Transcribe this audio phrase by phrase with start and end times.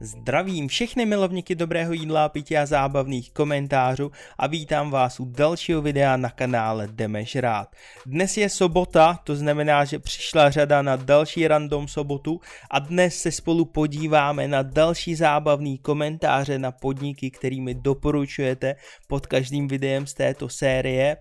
[0.00, 6.16] Zdravím všechny milovníky dobrého jídla, pití a zábavných komentářů a vítám vás u dalšího videa
[6.16, 7.68] na kanále Demeš Rád.
[8.06, 12.40] Dnes je sobota, to znamená, že přišla řada na další random sobotu
[12.70, 18.76] a dnes se spolu podíváme na další zábavný komentáře na podniky, kterými doporučujete
[19.08, 21.16] pod každým videem z této série.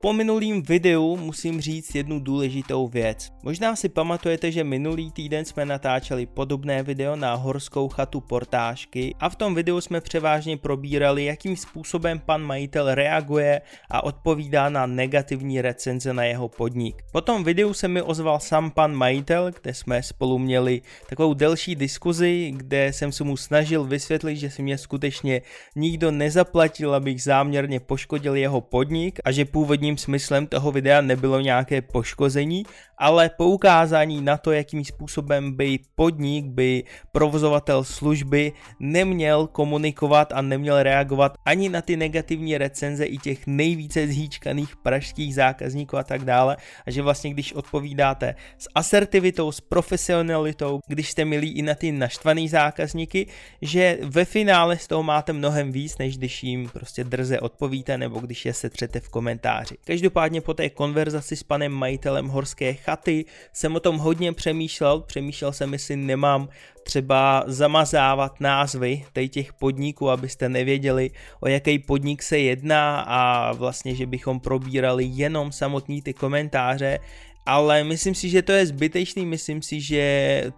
[0.00, 3.32] Po minulým videu musím říct jednu důležitou věc.
[3.42, 9.28] Možná si pamatujete, že minulý týden jsme natáčeli podobné video na horskou chatu portážky a
[9.28, 15.60] v tom videu jsme převážně probírali, jakým způsobem pan majitel reaguje a odpovídá na negativní
[15.60, 17.02] recenze na jeho podnik.
[17.12, 21.74] Po tom videu se mi ozval sám pan majitel, kde jsme spolu měli takovou delší
[21.74, 25.42] diskuzi, kde jsem se mu snažil vysvětlit, že si mě skutečně
[25.76, 29.44] nikdo nezaplatil, abych záměrně poškodil jeho podnik a že
[29.86, 32.64] původním smyslem toho videa nebylo nějaké poškození,
[32.98, 40.82] ale poukázání na to, jakým způsobem by podnik, by provozovatel služby neměl komunikovat a neměl
[40.82, 46.56] reagovat ani na ty negativní recenze i těch nejvíce zhýčkaných pražských zákazníků a tak dále.
[46.86, 51.92] A že vlastně, když odpovídáte s asertivitou, s profesionalitou, když jste milí i na ty
[51.92, 53.26] naštvaný zákazníky,
[53.62, 58.20] že ve finále z toho máte mnohem víc, než když jim prostě drze odpovíte nebo
[58.20, 59.75] když je setřete v komentáři.
[59.84, 65.52] Každopádně po té konverzaci s panem majitelem horské chaty jsem o tom hodně přemýšlel, přemýšlel
[65.52, 66.48] jsem, jestli nemám
[66.82, 71.10] třeba zamazávat názvy těch podniků, abyste nevěděli,
[71.40, 76.98] o jaký podnik se jedná a vlastně, že bychom probírali jenom samotní ty komentáře,
[77.46, 80.02] ale myslím si, že to je zbytečný, myslím si, že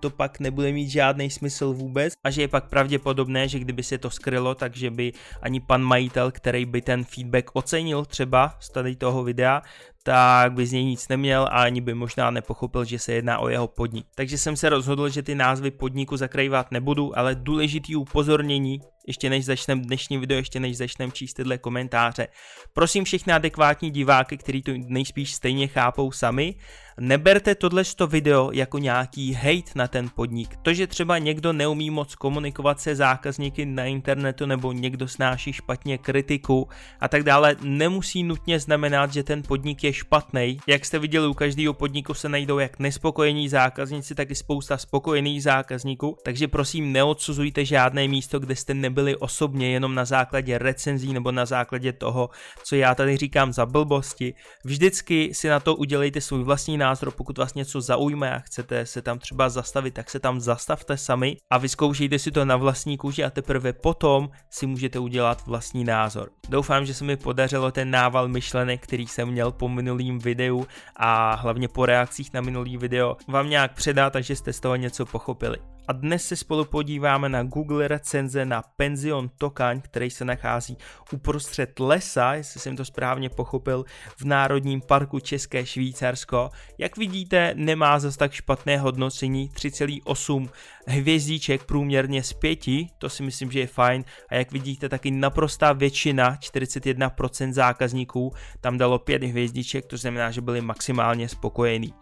[0.00, 3.98] to pak nebude mít žádný smysl vůbec a že je pak pravděpodobné, že kdyby se
[3.98, 8.96] to skrylo, takže by ani pan majitel, který by ten feedback ocenil třeba z tady
[8.96, 9.62] toho videa,
[10.08, 13.48] tak by z něj nic neměl a ani by možná nepochopil, že se jedná o
[13.48, 14.06] jeho podnik.
[14.14, 19.44] Takže jsem se rozhodl, že ty názvy podniku zakrývat nebudu, ale důležitý upozornění, ještě než
[19.44, 22.28] začneme dnešní video, ještě než začneme číst tyhle komentáře.
[22.72, 26.54] Prosím všechny adekvátní diváky, kteří to nejspíš stejně chápou sami,
[27.00, 30.56] neberte tohle video jako nějaký hate na ten podnik.
[30.62, 35.98] To, že třeba někdo neumí moc komunikovat se zákazníky na internetu nebo někdo snáší špatně
[35.98, 36.68] kritiku
[37.00, 40.58] a tak dále, nemusí nutně znamenat, že ten podnik je špatný.
[40.66, 45.42] Jak jste viděli, u každého podniku se najdou jak nespokojení zákazníci, tak i spousta spokojených
[45.42, 51.32] zákazníků, takže prosím neodsuzujte žádné místo, kde jste nebyli osobně jenom na základě recenzí nebo
[51.32, 52.30] na základě toho,
[52.64, 54.34] co já tady říkám za blbosti.
[54.64, 59.02] Vždycky si na to udělejte svůj vlastní názor, pokud vás něco zaujme a chcete se
[59.02, 63.24] tam třeba zastavit, tak se tam zastavte sami a vyzkoušejte si to na vlastní kůži
[63.24, 66.30] a teprve potom si můžete udělat vlastní názor.
[66.48, 70.66] Doufám, že se mi podařilo ten nával myšlenek, který jsem měl po minulým videu
[70.96, 75.06] a hlavně po reakcích na minulý video vám nějak předat, takže jste z toho něco
[75.06, 75.77] pochopili.
[75.88, 80.78] A dnes se spolu podíváme na Google recenze na penzion Tokaň, který se nachází
[81.12, 83.84] uprostřed lesa, jestli jsem to správně pochopil,
[84.16, 86.50] v Národním parku České Švýcarsko.
[86.78, 90.48] Jak vidíte, nemá zas tak špatné hodnocení, 3,8
[90.88, 92.58] hvězdíček průměrně z 5,
[92.98, 94.04] to si myslím, že je fajn.
[94.28, 100.40] A jak vidíte, taky naprostá většina, 41% zákazníků, tam dalo 5 hvězdíček, to znamená, že
[100.40, 101.94] byli maximálně spokojení.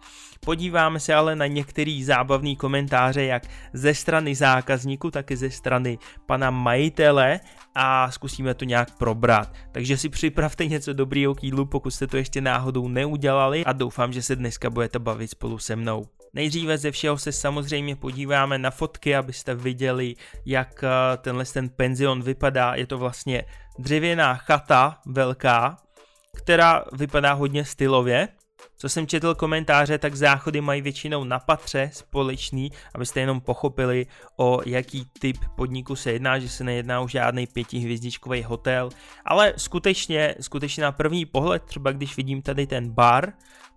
[0.45, 3.43] Podíváme se ale na některý zábavný komentáře, jak
[3.73, 7.39] ze strany zákazníku, tak i ze strany pana majitele
[7.75, 9.53] a zkusíme to nějak probrat.
[9.71, 14.13] Takže si připravte něco dobrýho k jídlu, pokud jste to ještě náhodou neudělali a doufám,
[14.13, 16.05] že se dneska budete bavit spolu se mnou.
[16.37, 20.15] Nejdříve ze všeho se samozřejmě podíváme na fotky, abyste viděli,
[20.45, 22.75] jak eh, tenhle ten penzion vypadá.
[22.75, 23.43] Je to vlastně
[23.79, 25.77] dřevěná chata velká,
[26.35, 28.27] která vypadá hodně stylově,
[28.77, 34.05] co jsem četl komentáře, tak záchody mají většinou na patře společný, abyste jenom pochopili,
[34.37, 38.89] o jaký typ podniku se jedná, že se nejedná o žádný pětihvězdičkový hotel,
[39.25, 43.33] ale skutečně, skutečně na první pohled, třeba když vidím tady ten bar,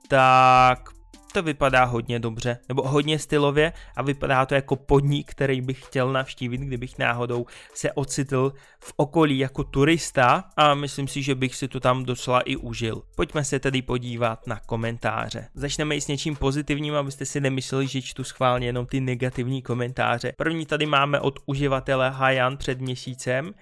[0.09, 1.00] tak
[1.33, 6.13] to vypadá hodně dobře, nebo hodně stylově a vypadá to jako podnik, který bych chtěl
[6.13, 11.69] navštívit, kdybych náhodou se ocitl v okolí jako turista a myslím si, že bych si
[11.69, 13.03] to tam docela i užil.
[13.17, 15.49] Pojďme se tedy podívat na komentáře.
[15.55, 20.33] Začneme i s něčím pozitivním, abyste si nemysleli, že čtu schválně jenom ty negativní komentáře.
[20.37, 23.55] První tady máme od uživatele Hayan před měsícem,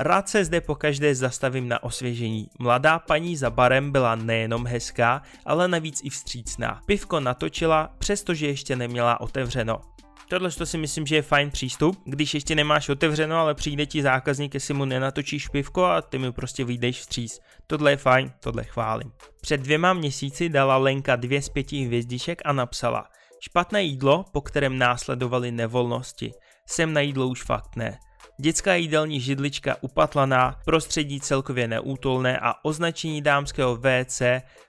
[0.00, 2.48] Rád se zde pokaždé zastavím na osvěžení.
[2.58, 6.80] Mladá paní za barem byla nejenom hezká, ale navíc i vstřícná.
[6.86, 9.80] Pivko natočila, přestože ještě neměla otevřeno.
[10.28, 14.02] Tohle to si myslím, že je fajn přístup, když ještě nemáš otevřeno, ale přijde ti
[14.02, 17.40] zákazník, jestli mu nenatočíš pivko a ty mu prostě vyjdeš vstříc.
[17.66, 19.12] Tohle je fajn, tohle chválím.
[19.40, 23.08] Před dvěma měsíci dala Lenka dvě z pěti hvězdiček a napsala
[23.40, 26.32] Špatné jídlo, po kterém následovaly nevolnosti.
[26.66, 27.98] Sem na jídlo už fakt ne.
[28.40, 34.22] Dětská jídelní židlička upatlaná, prostředí celkově neútolné a označení dámského WC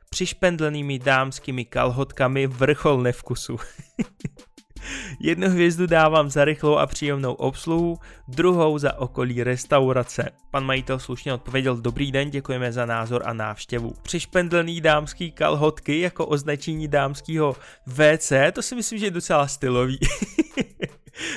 [0.09, 3.57] přišpendlenými dámskými kalhotkami vrchol nevkusu.
[5.19, 10.29] Jednu hvězdu dávám za rychlou a příjemnou obsluhu, druhou za okolí restaurace.
[10.51, 13.93] Pan majitel slušně odpověděl dobrý den, děkujeme za názor a návštěvu.
[14.01, 17.55] Přišpendlený dámský kalhotky jako označení dámského
[17.87, 19.99] WC, to si myslím, že je docela stylový.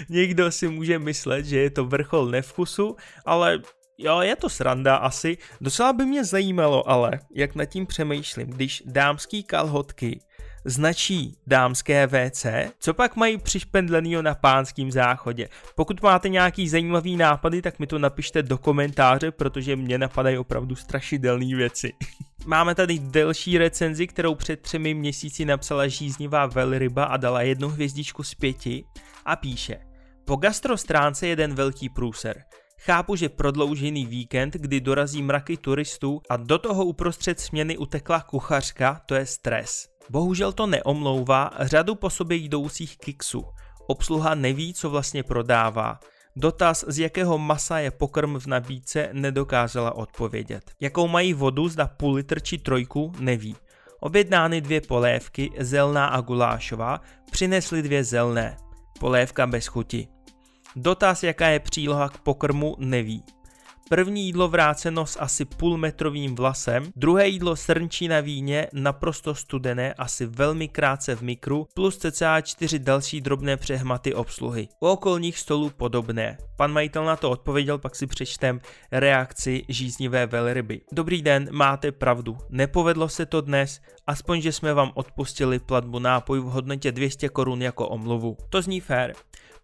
[0.08, 3.58] Někdo si může myslet, že je to vrchol nevkusu, ale
[3.98, 5.38] Jo, je to sranda asi.
[5.60, 10.20] Docela by mě zajímalo ale, jak nad tím přemýšlím, když dámský kalhotky
[10.64, 12.46] značí dámské WC,
[12.78, 15.48] co pak mají přišpendlenýho na pánským záchodě.
[15.74, 20.74] Pokud máte nějaký zajímavý nápady, tak mi to napište do komentáře, protože mě napadají opravdu
[20.74, 21.92] strašidelné věci.
[22.46, 28.22] Máme tady delší recenzi, kterou před třemi měsíci napsala žíznivá velryba a dala jednu hvězdičku
[28.22, 28.84] z pěti
[29.24, 29.78] a píše
[30.24, 32.44] Po gastrostránce jeden velký průser.
[32.78, 39.00] Chápu, že prodloužený víkend, kdy dorazí mraky turistů a do toho uprostřed směny utekla kuchařka,
[39.06, 39.88] to je stres.
[40.10, 43.42] Bohužel to neomlouvá řadu po sobě jdoucích kiksů.
[43.86, 46.00] Obsluha neví, co vlastně prodává.
[46.36, 50.70] Dotaz, z jakého masa je pokrm v nabídce, nedokázala odpovědět.
[50.80, 53.56] Jakou mají vodu, zda půl litr či trojku, neví.
[54.00, 57.00] Objednány dvě polévky, zelná a gulášová,
[57.30, 58.56] přinesly dvě zelné.
[59.00, 60.08] Polévka bez chuti.
[60.76, 63.24] Dotaz, jaká je příloha k pokrmu, neví.
[63.88, 70.26] První jídlo vráceno s asi půlmetrovým vlasem, druhé jídlo srnčí na víně, naprosto studené, asi
[70.26, 74.68] velmi krátce v mikru, plus cca čtyři další drobné přehmaty obsluhy.
[74.80, 76.38] U okolních stolů podobné.
[76.56, 78.60] Pan majitel na to odpověděl, pak si přečtem
[78.92, 80.80] reakci žíznivé velryby.
[80.92, 86.42] Dobrý den, máte pravdu, nepovedlo se to dnes, aspoň že jsme vám odpustili platbu nápojů
[86.42, 88.36] v hodnotě 200 korun jako omluvu.
[88.50, 89.14] To zní fér.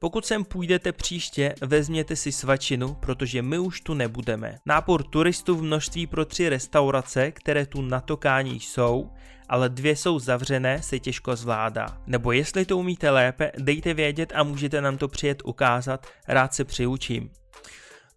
[0.00, 4.59] Pokud sem půjdete příště, vezměte si svačinu, protože my už tu nebudeme.
[4.67, 9.11] Nápor turistů v množství pro tři restaurace, které tu na tokání jsou,
[9.49, 11.87] ale dvě jsou zavřené, se těžko zvládá.
[12.06, 16.65] Nebo jestli to umíte lépe, dejte vědět a můžete nám to přijet ukázat, rád se
[16.65, 17.31] přiučím.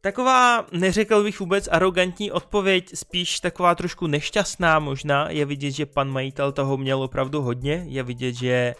[0.02, 6.10] Taková, neřekl bych vůbec arrogantní odpověď, spíš taková trošku nešťastná možná, je vidět, že pan
[6.10, 8.76] majitel toho měl opravdu hodně, je vidět, že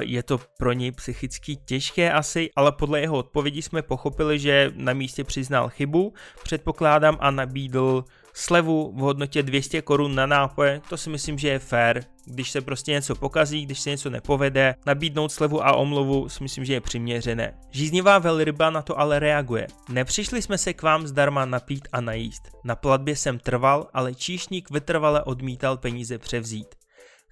[0.00, 4.92] je to pro něj psychicky těžké asi, ale podle jeho odpovědi jsme pochopili, že na
[4.92, 11.10] místě přiznal chybu, předpokládám a nabídl slevu v hodnotě 200 korun na nápoje, to si
[11.10, 12.02] myslím, že je fair.
[12.24, 16.64] Když se prostě něco pokazí, když se něco nepovede, nabídnout slevu a omluvu si myslím,
[16.64, 17.54] že je přiměřené.
[17.70, 19.66] Žíznivá velryba na to ale reaguje.
[19.88, 22.42] Nepřišli jsme se k vám zdarma napít a najíst.
[22.64, 26.81] Na platbě jsem trval, ale číšník vytrvale odmítal peníze převzít.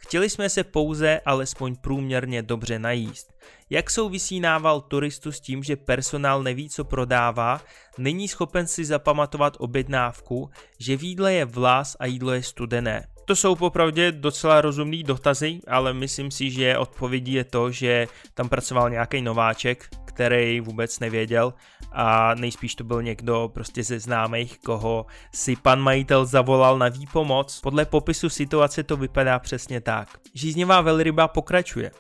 [0.03, 3.35] Chtěli jsme se pouze alespoň průměrně dobře najíst.
[3.71, 7.61] Jak souvisí nával turistu s tím, že personál neví, co prodává,
[7.99, 13.07] není schopen si zapamatovat objednávku, že v jídle je vlas a jídlo je studené.
[13.25, 18.49] To jsou popravdě docela rozumný dotazy, ale myslím si, že odpovědí je to, že tam
[18.49, 21.55] pracoval nějaký nováček, který vůbec nevěděl
[21.93, 27.61] a nejspíš to byl někdo prostě ze známých, koho si pan majitel zavolal na výpomoc.
[27.61, 30.09] Podle popisu situace to vypadá přesně tak.
[30.35, 31.91] Žíznivá velryba pokračuje.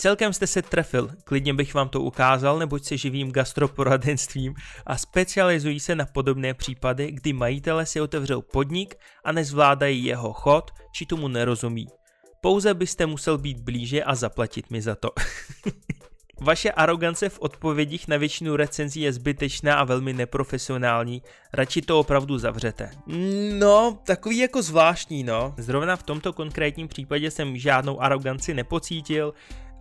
[0.00, 4.54] Celkem jste se trefil, klidně bych vám to ukázal, neboť se živím gastroporadenstvím
[4.86, 8.94] a specializují se na podobné případy, kdy majitele si otevřou podnik
[9.24, 11.86] a nezvládají jeho chod, či tomu nerozumí.
[12.40, 15.10] Pouze byste musel být blíže a zaplatit mi za to.
[16.40, 22.38] Vaše arogance v odpovědích na většinu recenzí je zbytečná a velmi neprofesionální, radši to opravdu
[22.38, 22.90] zavřete.
[23.58, 25.54] No, takový jako zvláštní, no.
[25.58, 29.34] Zrovna v tomto konkrétním případě jsem žádnou aroganci nepocítil,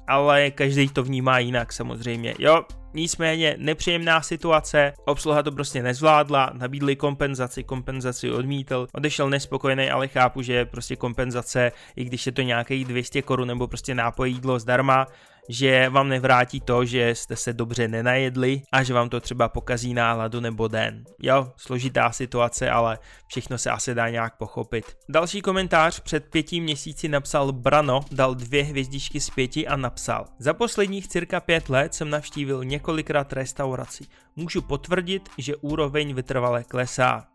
[0.08, 2.36] ale každý to vnímá jinak samozřejmě.
[2.40, 2.64] Jo,
[2.98, 10.42] nicméně nepříjemná situace, obsluha to prostě nezvládla, nabídli kompenzaci, kompenzaci odmítl, odešel nespokojený, ale chápu,
[10.42, 15.08] že prostě kompenzace, i když je to nějakých 200 korun nebo prostě nápoj jídlo zdarma,
[15.50, 19.94] že vám nevrátí to, že jste se dobře nenajedli a že vám to třeba pokazí
[19.94, 21.04] náladu nebo den.
[21.22, 24.86] Jo, složitá situace, ale všechno se asi dá nějak pochopit.
[25.10, 30.54] Další komentář před pěti měsíci napsal Brano, dal dvě hvězdičky z pěti a napsal Za
[30.54, 34.06] posledních cirka pět let jsem navštívil několikrát restauraci.
[34.36, 37.28] Můžu potvrdit, že úroveň vytrvale klesá.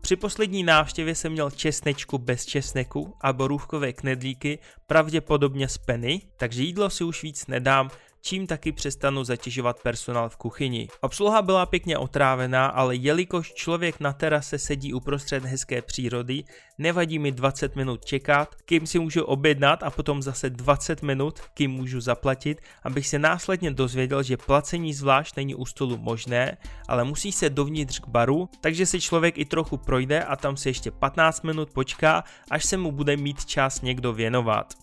[0.00, 6.62] Při poslední návštěvě jsem měl česnečku bez česneku a borůvkové knedlíky, pravděpodobně z peny, takže
[6.62, 7.90] jídlo si už víc nedám,
[8.24, 10.88] čím taky přestanu zatěžovat personál v kuchyni.
[11.00, 16.44] Obsluha byla pěkně otrávená, ale jelikož člověk na terase sedí uprostřed hezké přírody,
[16.78, 21.70] nevadí mi 20 minut čekat, kým si můžu objednat a potom zase 20 minut, kým
[21.70, 26.56] můžu zaplatit, abych se následně dozvěděl, že placení zvlášť není u stolu možné,
[26.88, 30.68] ale musí se dovnitř k baru, takže se člověk i trochu projde a tam se
[30.68, 34.74] ještě 15 minut počká, až se mu bude mít čas někdo věnovat.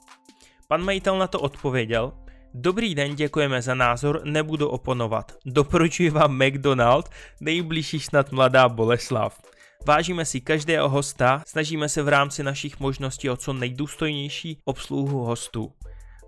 [0.68, 2.14] Pan majitel na to odpověděl,
[2.53, 5.31] Dobrý den, děkujeme za názor, nebudu oponovat.
[5.46, 9.41] Doporučuji vám McDonald, nejbližší snad mladá Boleslav.
[9.86, 15.72] Vážíme si každého hosta, snažíme se v rámci našich možností o co nejdůstojnější obsluhu hostů.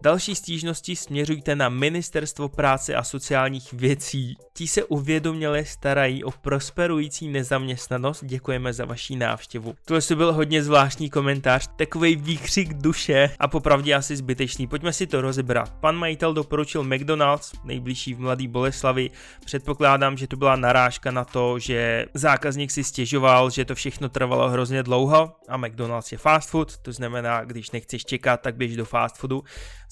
[0.04, 4.38] Další stížnosti směřujte na Ministerstvo práce a sociálních věcí.
[4.54, 8.26] Ti se uvědoměle starají o prosperující nezaměstnanost.
[8.26, 9.76] Děkujeme za vaši návštěvu.
[9.86, 14.68] Tohle to byl hodně zvláštní komentář, takový výkřik duše a popravdě asi zbytečný.
[14.68, 15.74] Pojďme si to rozebrat.
[15.80, 19.10] Pan majitel doporučil McDonald's, nejbližší v Mladý Boleslavi.
[19.46, 24.50] Předpokládám, že to byla narážka na to, že zákazník si stěžoval, že to všechno trvalo
[24.50, 28.86] hrozně dlouho a McDonald's je fast food, to znamená, když nechceš čekat, tak běž do
[28.86, 29.44] fast foodu.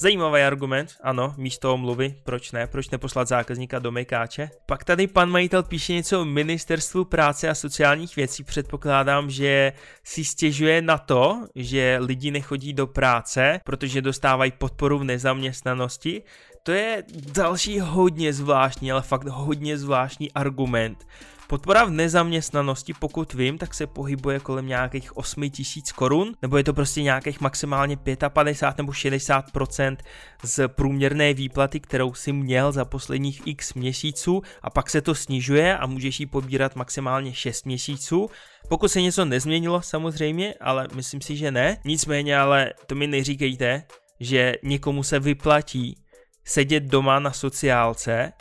[0.01, 4.49] Zajímavý argument, ano, místo omluvy, proč ne, proč neposlat zákazníka do mekáče.
[4.65, 10.25] Pak tady pan majitel píše něco o ministerstvu práce a sociálních věcí, předpokládám, že si
[10.25, 16.23] stěžuje na to, že lidi nechodí do práce, protože dostávají podporu v nezaměstnanosti.
[16.63, 17.03] To je
[17.33, 21.07] další hodně zvláštní, ale fakt hodně zvláštní argument,
[21.51, 26.63] Podpora v nezaměstnanosti, pokud vím, tak se pohybuje kolem nějakých 8 tisíc korun, nebo je
[26.63, 27.97] to prostě nějakých maximálně
[28.29, 29.97] 55 nebo 60%
[30.43, 35.77] z průměrné výplaty, kterou si měl za posledních x měsíců a pak se to snižuje
[35.77, 38.29] a můžeš ji pobírat maximálně 6 měsíců.
[38.69, 41.77] Pokud se něco nezměnilo samozřejmě, ale myslím si, že ne.
[41.85, 43.83] Nicméně ale to mi neříkejte,
[44.19, 45.97] že někomu se vyplatí
[46.45, 48.33] sedět doma na sociálce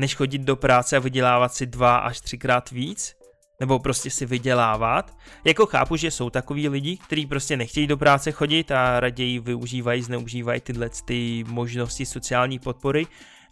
[0.00, 3.16] než chodit do práce a vydělávat si dva až třikrát víc,
[3.60, 5.16] nebo prostě si vydělávat.
[5.44, 10.02] Jako chápu, že jsou takový lidi, kteří prostě nechtějí do práce chodit a raději využívají,
[10.02, 13.06] zneužívají tyhle ty možnosti sociální podpory,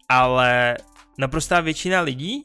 [0.09, 0.77] ale
[1.19, 2.45] naprostá většina lidí,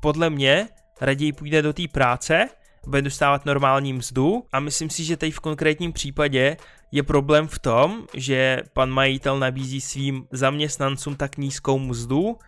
[0.00, 0.68] podle mě,
[1.00, 2.48] raději půjde do té práce,
[2.86, 6.56] bude dostávat normální mzdu a myslím si, že tady v konkrétním případě
[6.92, 12.38] je problém v tom, že pan majitel nabízí svým zaměstnancům tak nízkou mzdu,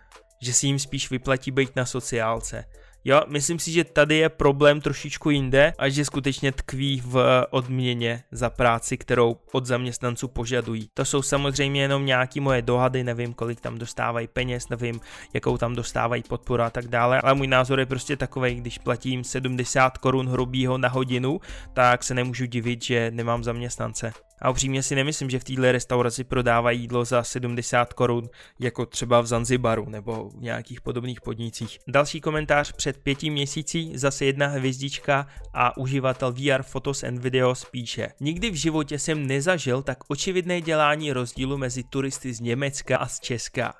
[0.43, 2.65] že si jim spíš vyplatí být na sociálce.
[3.05, 8.23] Jo, myslím si, že tady je problém trošičku jinde a že skutečně tkví v odměně
[8.31, 10.89] za práci, kterou od zaměstnanců požadují.
[10.93, 14.99] To jsou samozřejmě jenom nějaký moje dohady, nevím, kolik tam dostávají peněz, nevím,
[15.33, 19.23] jakou tam dostávají podporu a tak dále, ale můj názor je prostě takový, když platím
[19.23, 21.41] 70 korun hrubýho na hodinu,
[21.73, 24.13] tak se nemůžu divit, že nemám zaměstnance.
[24.43, 29.21] A upřímně si nemyslím, že v této restauraci prodávají jídlo za 70 korun, jako třeba
[29.21, 31.79] v Zanzibaru nebo v nějakých podobných podnicích.
[31.87, 38.07] Další komentář před pěti měsící, zase jedna hvězdička a uživatel VR Photos and Videos píše.
[38.19, 43.19] Nikdy v životě jsem nezažil tak očividné dělání rozdílu mezi turisty z Německa a z
[43.19, 43.73] Česka.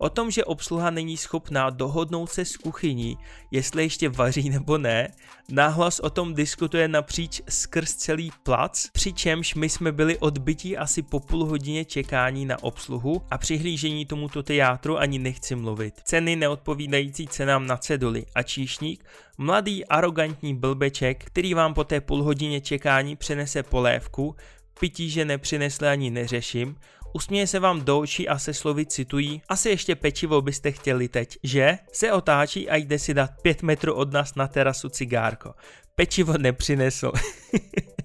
[0.00, 3.18] O tom, že obsluha není schopná dohodnout se s kuchyní,
[3.50, 5.08] jestli ještě vaří nebo ne,
[5.48, 11.20] náhlas o tom diskutuje napříč skrz celý plac, přičemž my jsme byli odbytí asi po
[11.20, 15.94] půl hodině čekání na obsluhu a přihlížení tomuto teátru ani nechci mluvit.
[16.04, 19.04] Ceny neodpovídající cenám na ceduli a číšník,
[19.38, 24.36] mladý arrogantní blbeček, který vám po té půl hodině čekání přenese polévku,
[24.80, 26.76] pití, že nepřinesli ani neřeším,
[27.12, 31.38] usměje se vám do očí a se slovy citují, asi ještě pečivo byste chtěli teď,
[31.42, 31.78] že?
[31.92, 35.54] Se otáčí a jde si dát pět metrů od nás na terasu cigárko.
[35.94, 37.12] Pečivo nepřinesl.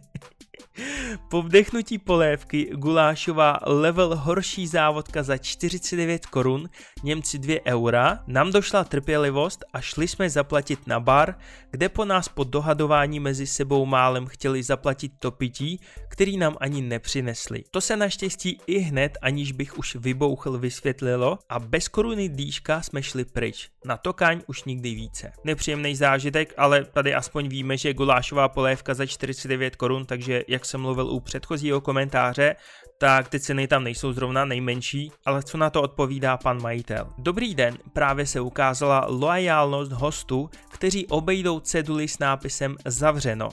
[1.30, 6.70] Po vdechnutí polévky gulášová level horší závodka za 49 korun,
[7.04, 11.36] Němci 2 eura, nám došla trpělivost a šli jsme zaplatit na bar,
[11.72, 16.82] kde po nás po dohadování mezi sebou málem chtěli zaplatit to pití, který nám ani
[16.82, 17.64] nepřinesli.
[17.72, 23.04] To se naštěstí i hned, aniž bych už vybouchl, vysvětlilo a bez koruny dýška jsme
[23.04, 23.70] šli pryč.
[23.86, 25.32] Na tokáň už nikdy více.
[25.44, 30.82] Nepříjemný zážitek, ale tady aspoň víme, že gulášová polévka za 49 korun, takže jak jsem
[30.82, 32.56] mluvil u předchozího komentáře,
[32.98, 37.10] tak ty ceny tam nejsou zrovna nejmenší, ale co na to odpovídá pan majitel.
[37.18, 43.50] Dobrý den, právě se ukázala loajálnost hostů, kteří obejdou ceduly s nápisem zavřeno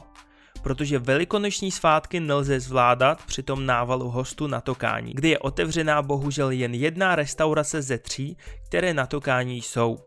[0.63, 6.51] protože velikonoční svátky nelze zvládat při tom návalu hostů na tokání, kdy je otevřená bohužel
[6.51, 8.37] jen jedna restaurace ze tří,
[8.67, 9.99] které na tokání jsou.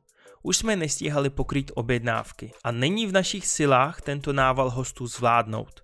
[0.44, 5.84] Už jsme nestíhali pokrýt objednávky a není v našich silách tento nával hostů zvládnout.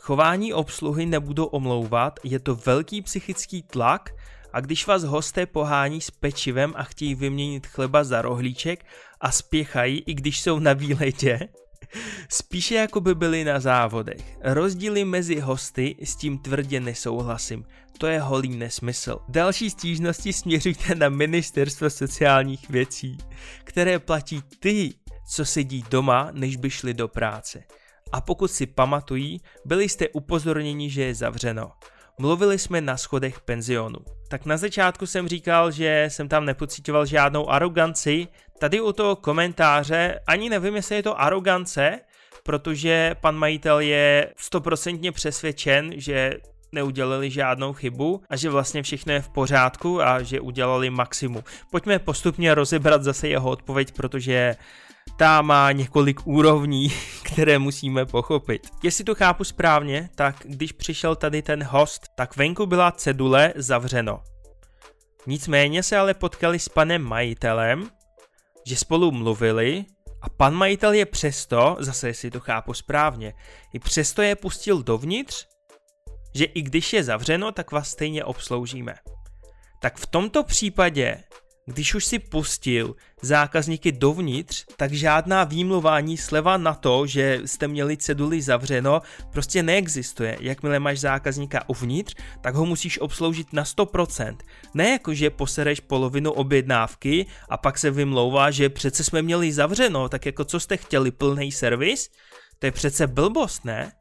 [0.00, 4.10] Chování obsluhy nebudu omlouvat, je to velký psychický tlak
[4.52, 8.84] A když vás hosté pohání s pečivem a chtějí vyměnit chleba za rohlíček
[9.20, 11.48] a spěchají, i když jsou na výletě,
[12.28, 14.38] spíše jako by byli na závodech.
[14.42, 17.64] Rozdíly mezi hosty s tím tvrdě nesouhlasím.
[17.98, 19.18] To je holý nesmysl.
[19.28, 23.18] Další stížnosti směřujte na ministerstvo sociálních věcí,
[23.64, 24.94] které platí ty,
[25.34, 27.62] co sedí doma, než by šli do práce.
[28.12, 31.72] A pokud si pamatují, byli jste upozorněni, že je zavřeno.
[32.18, 33.98] Mluvili jsme na schodech penzionu.
[34.28, 38.28] Tak na začátku jsem říkal, že jsem tam nepocitoval žádnou aroganci.
[38.58, 42.00] Tady u toho komentáře ani nevím, jestli je to arogance,
[42.42, 46.34] protože pan majitel je stoprocentně přesvědčen, že
[46.72, 51.42] neudělali žádnou chybu a že vlastně všechno je v pořádku a že udělali maximum.
[51.70, 54.56] Pojďme postupně rozebrat zase jeho odpověď, protože
[55.16, 56.92] ta má několik úrovní,
[57.22, 58.68] které musíme pochopit.
[58.82, 64.22] Jestli to chápu správně, tak když přišel tady ten host, tak venku byla cedule zavřeno.
[65.26, 67.90] Nicméně se ale potkali s panem majitelem,
[68.66, 69.84] že spolu mluvili
[70.22, 73.34] a pan majitel je přesto, zase jestli to chápu správně,
[73.72, 75.46] i přesto je pustil dovnitř,
[76.34, 78.94] že i když je zavřeno, tak vás stejně obsloužíme.
[79.80, 81.24] Tak v tomto případě
[81.70, 87.96] když už si pustil zákazníky dovnitř, tak žádná výmluvání sleva na to, že jste měli
[87.96, 90.36] ceduly zavřeno, prostě neexistuje.
[90.40, 94.36] Jakmile máš zákazníka uvnitř, tak ho musíš obsloužit na 100%.
[94.74, 100.08] Ne jako, že posereš polovinu objednávky a pak se vymlouvá, že přece jsme měli zavřeno,
[100.08, 102.08] tak jako co jste chtěli, plný servis?
[102.58, 103.92] To je přece blbost, ne?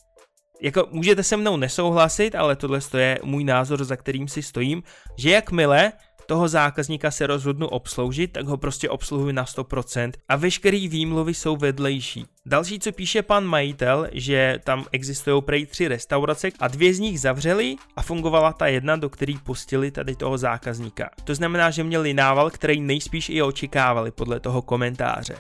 [0.62, 4.84] Jako můžete se mnou nesouhlasit, ale tohle je můj názor, za kterým si stojím,
[5.18, 5.92] že jakmile
[6.30, 11.58] toho zákazníka se rozhodnu obsloužit, tak ho prostě obsluhuji na 100% a veškerý výmluvy jsou
[11.58, 12.26] vedlejší.
[12.46, 17.20] Další, co píše pan majitel, že tam existují prej tři restaurace a dvě z nich
[17.20, 21.10] zavřely a fungovala ta jedna, do který pustili tady toho zákazníka.
[21.24, 25.36] To znamená, že měli nával, který nejspíš i očekávali podle toho komentáře.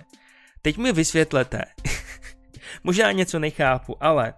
[0.61, 1.65] Teď mi vysvětlete.
[2.83, 4.33] Možná něco nechápu, ale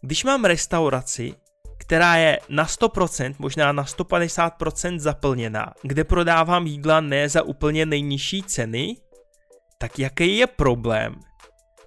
[0.00, 1.34] když mám restauraci,
[1.78, 8.42] která je na 100%, možná na 150% zaplněná, kde prodávám jídla ne za úplně nejnižší
[8.42, 8.96] ceny,
[9.78, 11.14] tak jaký je problém?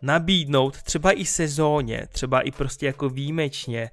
[0.01, 3.91] Nabídnout třeba i sezóně, třeba i prostě jako výjimečně,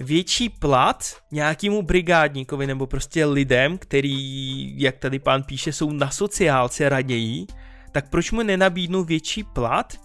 [0.00, 6.88] větší plat nějakému brigádníkovi nebo prostě lidem, který, jak tady pán píše, jsou na sociálce
[6.88, 7.46] raději,
[7.92, 9.96] tak proč mu nenabídnu větší plat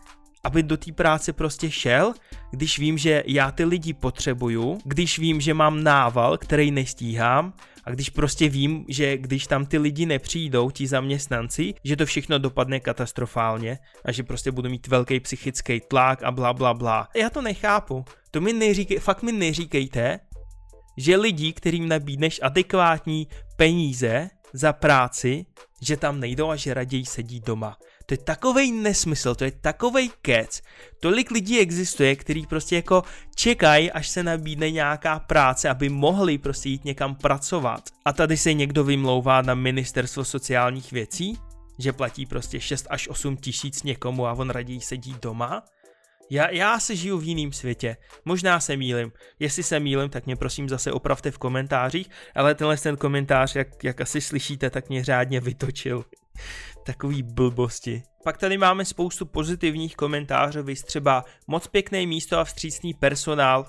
[0.46, 2.14] aby do té práce prostě šel,
[2.52, 7.54] když vím, že já ty lidi potřebuju, když vím, že mám nával, který nestíhám
[7.84, 12.40] a když prostě vím, že když tam ty lidi nepřijdou, ti zaměstnanci, že to všechno
[12.40, 17.08] dopadne katastrofálně a že prostě budu mít velký psychický tlak a bla bla bla.
[17.16, 18.06] Já to nechápu.
[18.32, 20.20] To mi neříkej, fakt mi neříkejte,
[20.98, 23.28] že lidi, kterým nabídneš adekvátní
[23.58, 25.46] peníze za práci,
[25.82, 27.78] že tam nejdou a že raději sedí doma.
[28.06, 30.62] To je takovej nesmysl, to je takovej kec.
[31.00, 33.04] Tolik lidí existuje, který prostě jako
[33.36, 37.90] čekají, až se nabídne nějaká práce, aby mohli prostě jít někam pracovat.
[38.06, 41.38] A tady se někdo vymlouvá na ministerstvo sociálních věcí,
[41.80, 45.64] že platí prostě 6 až 8 tisíc někomu a on raději sedí doma.
[46.30, 47.98] Já, já se žiju v jiném světě.
[48.26, 49.12] Možná se mýlim.
[49.40, 53.84] Jestli se mýlim, tak mě prosím zase opravte v komentářích, ale tenhle ten komentář, jak,
[53.84, 56.06] jak asi slyšíte, tak mě řádně vytočil.
[56.86, 58.04] Takový blbosti.
[58.24, 63.66] Pak tady máme spoustu pozitivních komentářů, vys třeba moc pěkné místo a vstřícný personál,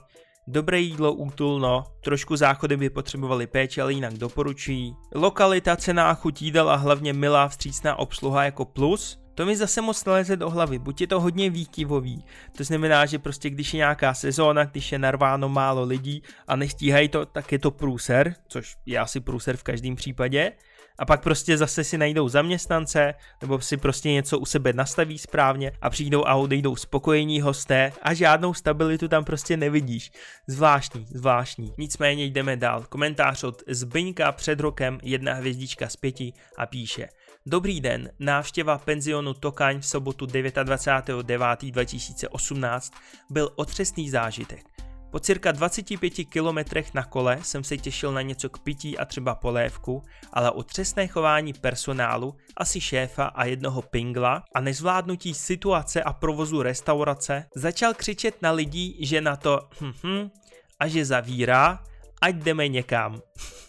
[0.46, 4.96] dobré jídlo útulno, trošku záchody by potřebovali péči, ale jinak doporučují.
[5.14, 10.04] Lokalita, cena chuť jídel a hlavně milá vstřícná obsluha jako plus, to mi zase moc
[10.04, 12.24] neleze do hlavy, buď je to hodně výkyvový,
[12.56, 17.08] to znamená, že prostě když je nějaká sezóna, když je narváno málo lidí a nestíhají
[17.08, 20.52] to, tak je to průser, což je asi průser v každém případě,
[20.98, 25.72] a pak prostě zase si najdou zaměstnance, nebo si prostě něco u sebe nastaví správně
[25.82, 30.12] a přijdou a odejdou spokojení hosté a žádnou stabilitu tam prostě nevidíš.
[30.46, 31.72] Zvláštní, zvláštní.
[31.78, 32.84] Nicméně jdeme dál.
[32.88, 37.08] Komentář od Zbyňka před rokem, jedna hvězdička z pěti a píše
[37.48, 42.92] Dobrý den, návštěva penzionu Tokaň v sobotu 29.9.2018
[43.30, 44.75] byl otřesný zážitek.
[45.10, 49.34] Po cirka 25 kilometrech na kole jsem se těšil na něco k pití a třeba
[49.34, 56.12] polévku, ale o třesné chování personálu, asi šéfa a jednoho pingla a nezvládnutí situace a
[56.12, 60.30] provozu restaurace začal křičet na lidi, že na to hm, hm
[60.80, 61.84] a že zavírá,
[62.22, 63.20] ať jdeme někam.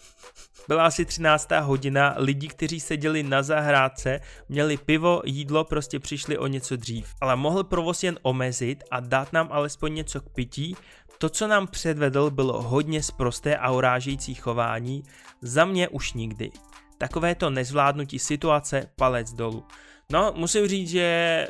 [0.68, 1.48] Byla asi 13.
[1.60, 7.14] hodina, lidi, kteří seděli na zahrádce, měli pivo, jídlo, prostě přišli o něco dřív.
[7.20, 10.76] Ale mohl provoz jen omezit a dát nám alespoň něco k pití,
[11.18, 15.02] to, co nám předvedl, bylo hodně sprosté a urážející chování,
[15.42, 16.50] za mě už nikdy.
[16.98, 19.64] Takovéto nezvládnutí situace, palec dolů.
[20.12, 21.46] No, musím říct, že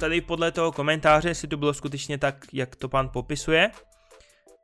[0.00, 3.70] tady podle toho komentáře, jestli to bylo skutečně tak, jak to pan popisuje,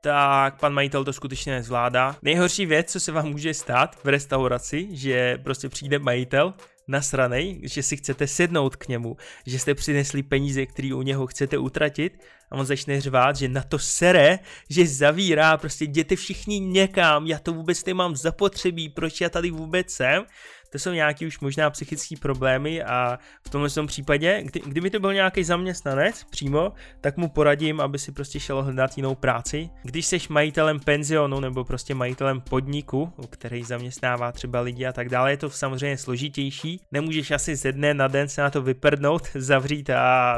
[0.01, 2.17] tak pan majitel to skutečně nezvládá.
[2.23, 6.55] Nejhorší věc, co se vám může stát v restauraci, že prostě přijde majitel,
[6.89, 9.17] nasranej, že si chcete sednout k němu,
[9.47, 13.63] že jste přinesli peníze, které u něho chcete utratit a on začne řvát, že na
[13.63, 14.39] to sere,
[14.71, 19.91] že zavírá, prostě jděte všichni někam, já to vůbec nemám zapotřebí, proč já tady vůbec
[19.91, 20.25] jsem,
[20.75, 25.01] to jsou nějaký už možná psychické problémy a v tomhle tom případě, kdy, kdyby to
[25.01, 29.71] byl nějaký zaměstnanec přímo, tak mu poradím, aby si prostě šel hledat jinou práci.
[29.83, 35.31] Když jsi majitelem penzionu nebo prostě majitelem podniku, který zaměstnává třeba lidi a tak dále,
[35.31, 36.81] je to samozřejmě složitější.
[36.93, 40.37] Nemůžeš asi ze dne na den se na to vyprdnout, zavřít a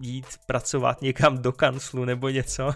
[0.00, 2.74] jít pracovat někam do kanclu nebo něco.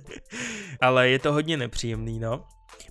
[0.80, 2.44] Ale je to hodně nepříjemný, no.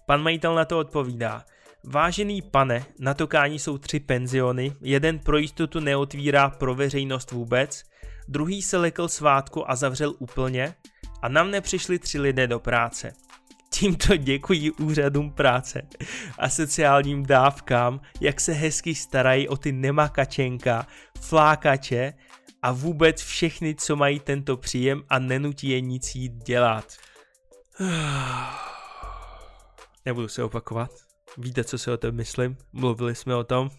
[0.05, 1.43] Pan majitel na to odpovídá.
[1.85, 7.83] Vážený pane, na tokání jsou tři penziony, jeden pro jistotu neotvírá pro veřejnost vůbec,
[8.27, 10.75] druhý se lekl svátku a zavřel úplně
[11.21, 13.13] a nám nepřišli tři lidé do práce.
[13.69, 15.81] Tímto děkuji úřadům práce
[16.37, 20.87] a sociálním dávkám, jak se hezky starají o ty nemakačenka,
[21.21, 22.13] flákače
[22.61, 26.93] a vůbec všechny, co mají tento příjem a nenutí je nic jít dělat.
[30.05, 31.12] Nebudu se opakovat.
[31.37, 32.57] Víte, co si o tom myslím?
[32.73, 33.69] Mluvili jsme o tom.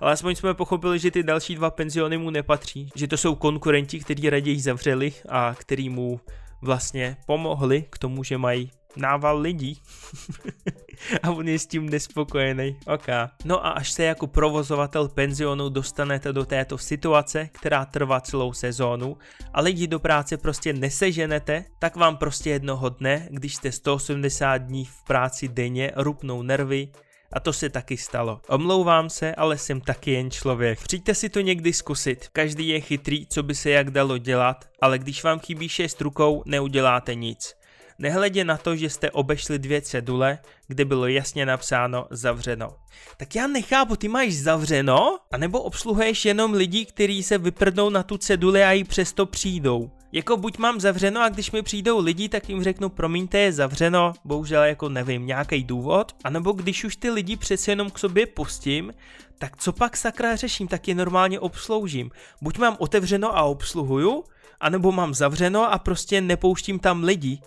[0.00, 4.00] Ale aspoň jsme pochopili, že ty další dva penziony mu nepatří, že to jsou konkurenti,
[4.00, 6.20] kteří raději zavřeli a který mu
[6.62, 9.82] vlastně pomohli k tomu, že mají nával lidí.
[11.22, 12.76] a on je s tím nespokojený.
[12.86, 13.06] Ok.
[13.44, 19.16] No a až se jako provozovatel penzionu dostanete do této situace, která trvá celou sezónu
[19.52, 24.84] a lidi do práce prostě neseženete, tak vám prostě jednoho dne, když jste 180 dní
[24.84, 26.88] v práci denně, rupnou nervy,
[27.32, 28.40] a to se taky stalo.
[28.48, 30.82] Omlouvám se, ale jsem taky jen člověk.
[30.82, 32.28] Přijďte si to někdy zkusit.
[32.32, 36.42] Každý je chytrý, co by se jak dalo dělat, ale když vám chybí šest rukou,
[36.46, 37.57] neuděláte nic
[37.98, 42.68] nehledě na to, že jste obešli dvě cedule, kde bylo jasně napsáno zavřeno.
[43.16, 45.18] Tak já nechápu, ty máš zavřeno?
[45.32, 49.90] A nebo obsluhuješ jenom lidi, kteří se vyprdnou na tu ceduli a jí přesto přijdou?
[50.12, 54.12] Jako buď mám zavřeno a když mi přijdou lidi, tak jim řeknu promiňte je zavřeno,
[54.24, 56.12] bohužel jako nevím, nějaký důvod.
[56.24, 58.94] A nebo když už ty lidi přece jenom k sobě pustím,
[59.38, 62.10] tak co pak sakra řeším, tak je normálně obsloužím.
[62.42, 64.24] Buď mám otevřeno a obsluhuju,
[64.60, 67.40] anebo mám zavřeno a prostě nepouštím tam lidi.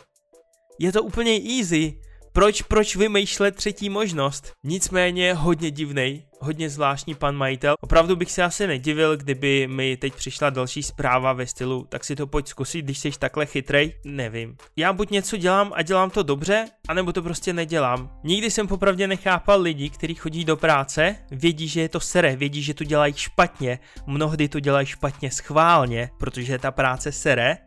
[0.81, 1.93] Je to úplně easy.
[2.33, 4.51] Proč, proč vymýšlet třetí možnost?
[4.63, 7.75] Nicméně hodně divnej, hodně zvláštní pan majitel.
[7.81, 12.15] Opravdu bych se asi nedivil, kdyby mi teď přišla další zpráva ve stylu, tak si
[12.15, 13.93] to pojď zkusit, když jsi takhle chytrej.
[14.05, 14.55] Nevím.
[14.75, 18.19] Já buď něco dělám a dělám to dobře, anebo to prostě nedělám.
[18.23, 22.61] Nikdy jsem popravdě nechápal lidi, kteří chodí do práce, vědí, že je to sere, vědí,
[22.61, 27.57] že to dělají špatně, mnohdy to dělají špatně schválně, protože ta práce sere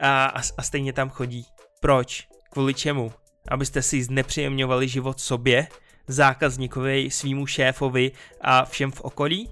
[0.00, 1.46] a, a, a stejně tam chodí.
[1.80, 2.31] Proč?
[2.52, 3.12] Kvůli čemu?
[3.48, 5.68] Abyste si znepříjemňovali život sobě,
[6.08, 9.50] zákazníkovi, svýmu šéfovi a všem v okolí?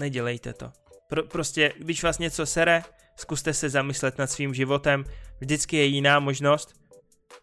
[0.00, 0.72] Nedělejte to.
[1.08, 2.82] Pro, prostě, když vás něco sere,
[3.16, 5.04] zkuste se zamyslet nad svým životem,
[5.40, 6.74] vždycky je jiná možnost.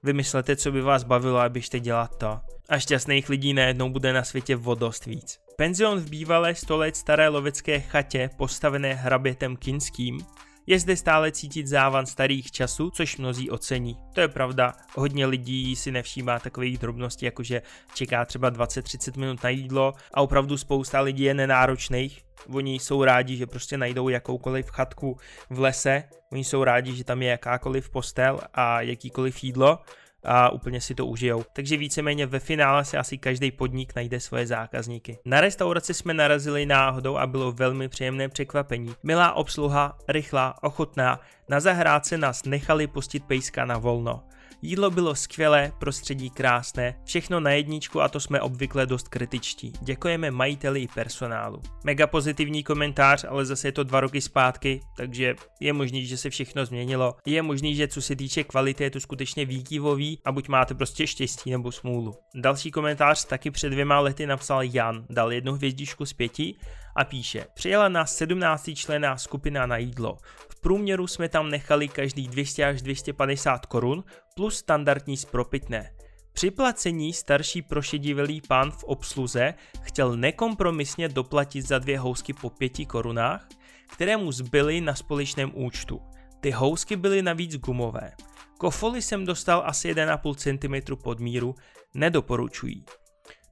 [0.03, 2.39] Vymyslete, co by vás bavilo a běžte dělat to.
[2.69, 5.39] A šťastných lidí najednou bude na světě vodost víc.
[5.58, 10.25] Penzion v bývalé 100 let staré lovecké chatě postavené hrabětem Kinským
[10.69, 13.97] je zde stále cítit závan starých časů, což mnozí ocení.
[14.13, 17.62] To je pravda, hodně lidí si nevšímá takových drobností, jakože
[17.93, 22.21] čeká třeba 20-30 minut na jídlo a opravdu spousta lidí je nenáročných.
[22.53, 25.17] Oni jsou rádi, že prostě najdou jakoukoliv chatku
[25.49, 29.79] v lese, oni jsou rádi, že tam je jakákoliv postel a jakýkoliv jídlo
[30.23, 31.45] a úplně si to užijou.
[31.53, 35.17] Takže víceméně ve finále si asi každý podnik najde svoje zákazníky.
[35.25, 38.95] Na restauraci jsme narazili náhodou a bylo velmi příjemné překvapení.
[39.03, 44.23] Milá obsluha, rychlá, ochotná, na zahrádce nás nechali pustit pejska na volno.
[44.62, 49.74] Jídlo bylo skvělé, prostředí krásné, všechno na jedničku a to jsme obvykle dost kritičtí.
[49.82, 51.62] Děkujeme majiteli i personálu.
[51.84, 56.30] Mega pozitivní komentář, ale zase je to dva roky zpátky, takže je možný, že se
[56.30, 57.15] všechno změnilo.
[57.26, 61.08] Je možný, že co se týče kvality je to skutečně výkivový a buď máte prostě
[61.08, 62.15] štěstí nebo smůlu.
[62.36, 66.56] Další komentář taky před dvěma lety napsal Jan, dal jednu hvězdičku z pěti
[66.95, 70.17] a píše, přijela nás 17 člená skupina na jídlo.
[70.49, 74.04] V průměru jsme tam nechali každý 200 až 250 korun
[74.36, 75.91] plus standardní spropitné.
[76.34, 82.86] Při placení starší prošedivelý pán v obsluze chtěl nekompromisně doplatit za dvě housky po pěti
[82.86, 83.47] korunách,
[83.93, 86.02] které mu zbyly na společném účtu.
[86.39, 88.12] Ty housky byly navíc gumové.
[88.58, 91.56] Kofoly jsem dostal asi 1,5 cm pod míru,
[91.93, 92.86] nedoporučují.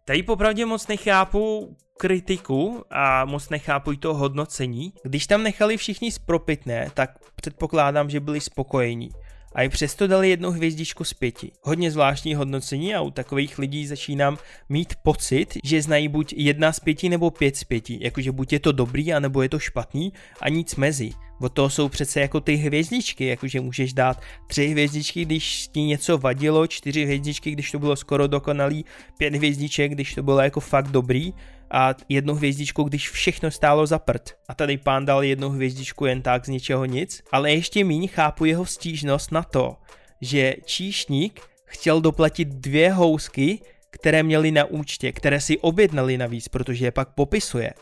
[0.08, 4.94] Tady popravdě moc nechápu kritiku a moc nechápu to hodnocení.
[5.04, 9.10] Když tam nechali všichni spropitné, tak předpokládám, že byli spokojení.
[9.56, 11.52] A i přesto dali jednu hvězdičku z pěti.
[11.64, 14.38] Hodně zvláštní hodnocení a u takových lidí začínám
[14.70, 18.00] mít pocit, že znají buď jedna z pěti nebo pět z pěti.
[18.02, 21.12] Jakože buď je to dobrý, anebo je to špatný a nic mezi.
[21.42, 26.18] Od toho jsou přece jako ty hvězdičky, jakože můžeš dát tři hvězdičky, když ti něco
[26.18, 28.86] vadilo, čtyři hvězdičky, když to bylo skoro dokonalý,
[29.18, 31.34] pět hvězdiček, když to bylo jako fakt dobrý
[31.72, 34.30] a jednu hvězdičku, když všechno stálo za prd.
[34.48, 38.46] A tady pán dal jednu hvězdičku jen tak z ničeho nic, ale ještě míň chápu
[38.46, 39.76] jeho stížnost na to,
[40.22, 46.86] že číšník chtěl doplatit dvě housky, které měli na účtě, které si objednali navíc, protože
[46.86, 47.74] je pak popisuje.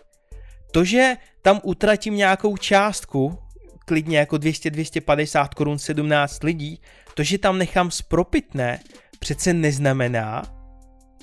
[0.72, 3.38] To, že tam utratím nějakou částku,
[3.86, 6.82] klidně jako 200-250 korun 17 lidí,
[7.14, 8.80] to, že tam nechám spropitné,
[9.20, 10.44] přece neznamená,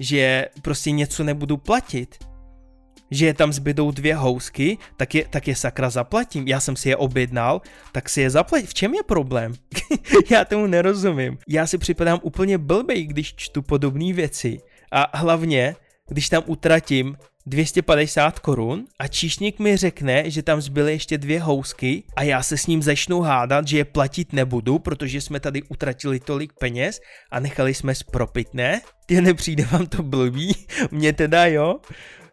[0.01, 2.19] že prostě něco nebudu platit.
[3.11, 6.49] Že tam zbydou dvě housky, tak je, tak je sakra zaplatím.
[6.49, 7.61] Já jsem si je objednal,
[7.93, 8.67] tak si je zaplatím.
[8.67, 9.55] V čem je problém?
[10.31, 11.39] Já tomu nerozumím.
[11.49, 14.61] Já si připadám úplně blbej, když čtu podobné věci.
[14.93, 15.77] A hlavně,
[16.09, 22.05] když tam utratím 250 korun a číšník mi řekne, že tam zbyly ještě dvě housky
[22.17, 26.21] a já se s ním začnu hádat, že je platit nebudu, protože jsme tady utratili
[26.21, 27.01] tolik peněz
[27.31, 28.81] a nechali jsme spropitné.
[29.07, 30.53] Ty nepřijde vám to blbý?
[30.91, 31.77] Mně teda jo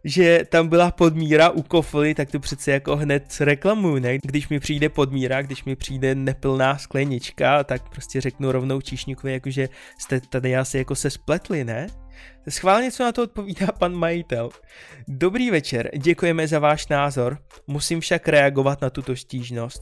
[0.03, 4.17] že tam byla podmíra u kofly, tak to přece jako hned reklamuju, ne?
[4.23, 9.69] Když mi přijde podmíra, když mi přijde neplná sklenička, tak prostě řeknu rovnou číšníkovi, jakože
[9.97, 11.87] jste tady asi jako se spletli, ne?
[12.49, 14.49] Schválně, co na to odpovídá pan majitel.
[15.07, 19.81] Dobrý večer, děkujeme za váš názor, musím však reagovat na tuto stížnost.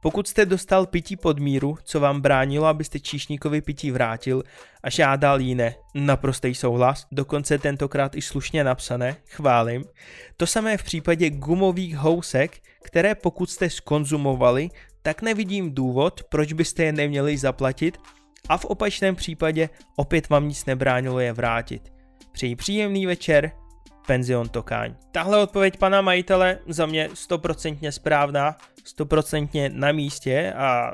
[0.00, 4.42] Pokud jste dostal pití pod míru, co vám bránilo, abyste číšníkovi pití vrátil
[4.82, 9.84] a žádal jiné, naprostý souhlas, dokonce tentokrát i slušně napsané, chválím.
[10.36, 14.68] To samé v případě gumových housek, které pokud jste skonzumovali,
[15.02, 17.98] tak nevidím důvod, proč byste je neměli zaplatit
[18.48, 21.92] a v opačném případě opět vám nic nebránilo je vrátit.
[22.32, 23.50] Přeji příjemný večer,
[24.06, 24.94] penzion Tokáň.
[25.12, 30.92] Tahle odpověď pana majitele za mě stoprocentně správná, stoprocentně na místě a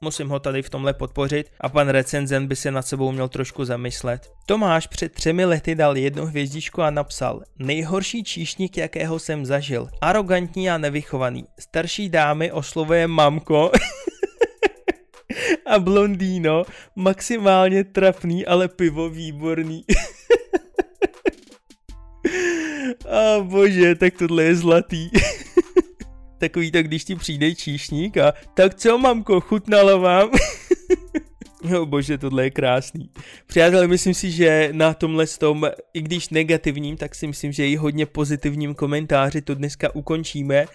[0.00, 3.64] musím ho tady v tomhle podpořit a pan recenzen by se nad sebou měl trošku
[3.64, 4.32] zamyslet.
[4.46, 9.88] Tomáš před třemi lety dal jednu hvězdičku a napsal Nejhorší číšník, jakého jsem zažil.
[10.00, 11.44] Arrogantní a nevychovaný.
[11.58, 13.70] Starší dámy oslovuje mamko
[15.66, 16.64] a blondýno,
[16.96, 19.84] maximálně trapný, ale pivo výborný.
[23.08, 25.10] A bože, tak tohle je zlatý.
[26.38, 30.30] Takový tak, když ti přijde číšník a tak co mamko, chutnalo vám?
[31.70, 33.10] No bože, tohle je krásný.
[33.46, 37.76] Přátelé, myslím si, že na tomhle tom, i když negativním, tak si myslím, že i
[37.76, 40.66] hodně pozitivním komentáři to dneska ukončíme.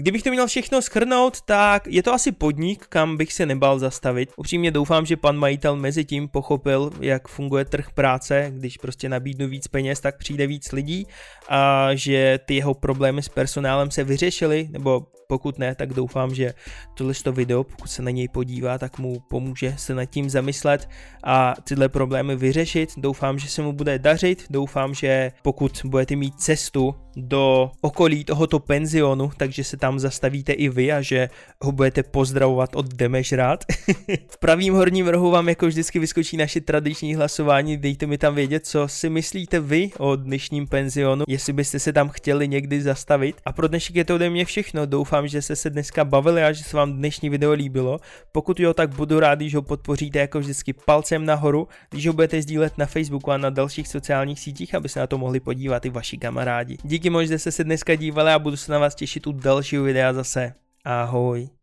[0.00, 4.32] Kdybych to měl všechno schrnout, tak je to asi podnik, kam bych se nebal zastavit.
[4.36, 9.48] Upřímně doufám, že pan majitel mezi tím pochopil, jak funguje trh práce, když prostě nabídnu
[9.48, 11.06] víc peněz, tak přijde víc lidí
[11.48, 16.54] a že ty jeho problémy s personálem se vyřešily, nebo pokud ne, tak doufám, že
[16.94, 20.88] tohle to video, pokud se na něj podívá, tak mu pomůže se nad tím zamyslet
[21.24, 22.90] a tyhle problémy vyřešit.
[22.96, 28.58] Doufám, že se mu bude dařit, doufám, že pokud budete mít cestu do okolí tohoto
[28.58, 31.28] penzionu, takže se tam zastavíte i vy a že
[31.62, 33.64] ho budete pozdravovat od Demežrát.
[34.28, 38.66] v pravým horním rohu vám jako vždycky vyskočí naše tradiční hlasování, dejte mi tam vědět,
[38.66, 43.36] co si myslíte vy o dnešním penzionu, jestli byste se tam chtěli někdy zastavit.
[43.44, 44.86] A pro dnešek je to ode mě všechno,
[45.20, 47.98] doufám, že jste se dneska bavili a že se vám dnešní video líbilo.
[48.32, 52.42] Pokud jo, tak budu rád, když ho podpoříte jako vždycky palcem nahoru, když ho budete
[52.42, 55.90] sdílet na Facebooku a na dalších sociálních sítích, aby se na to mohli podívat i
[55.90, 56.78] vaši kamarádi.
[56.82, 59.84] Díky moc, že jste se dneska dívali a budu se na vás těšit u dalšího
[59.84, 60.54] videa zase.
[60.84, 61.59] Ahoj.